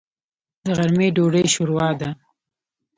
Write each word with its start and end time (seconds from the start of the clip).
د 0.65 0.67
غرمې 0.77 1.07
ډوډۍ 1.15 1.45
شوروا 1.55 1.89
ده. 1.99 2.09